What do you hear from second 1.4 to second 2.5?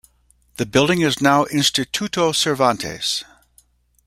the Instituto